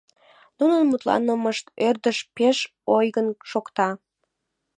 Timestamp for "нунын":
0.57-0.83